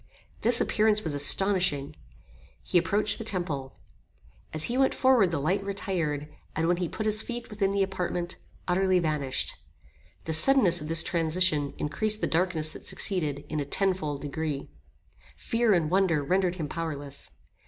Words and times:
This 0.41 0.59
appearance 0.59 1.03
was 1.03 1.13
astonishing. 1.13 1.95
He 2.63 2.79
approached 2.79 3.19
the 3.19 3.23
temple. 3.23 3.77
As 4.51 4.63
he 4.63 4.75
went 4.75 4.95
forward 4.95 5.29
the 5.29 5.37
light 5.37 5.63
retired, 5.63 6.27
and, 6.55 6.67
when 6.67 6.77
he 6.77 6.89
put 6.89 7.05
his 7.05 7.21
feet 7.21 7.51
within 7.51 7.69
the 7.69 7.83
apartment, 7.83 8.37
utterly 8.67 8.97
vanished. 8.97 9.57
The 10.23 10.33
suddenness 10.33 10.81
of 10.81 10.87
this 10.87 11.03
transition 11.03 11.75
increased 11.77 12.19
the 12.19 12.25
darkness 12.25 12.71
that 12.71 12.87
succeeded 12.87 13.45
in 13.47 13.59
a 13.59 13.63
tenfold 13.65 14.23
degree. 14.23 14.71
Fear 15.37 15.73
and 15.75 15.91
wonder 15.91 16.23
rendered 16.23 16.55
him 16.55 16.67
powerless. 16.67 17.29